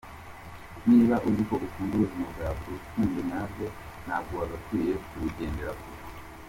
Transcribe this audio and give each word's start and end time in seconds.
Niba 0.89 1.15
uziko 1.27 1.55
ukunda 1.65 1.93
ubuzima 1.95 2.25
bwawe, 2.33 2.61
Urukundo 2.69 3.17
nyarwo 3.27 3.65
ntabwo 4.05 4.33
wagakwiye 4.39 4.93
kurugendera 5.07 5.71
kure. 5.79 5.99